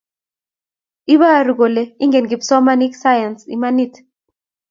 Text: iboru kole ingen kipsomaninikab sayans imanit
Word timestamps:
iboru 1.13 1.51
kole 1.59 1.83
ingen 2.03 2.25
kipsomaninikab 2.29 2.99
sayans 3.01 3.39
imanit 3.55 3.93